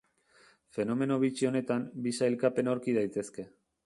[0.77, 3.47] Fenomeno bitxi honetan, bi sailkapen aurki daitezke.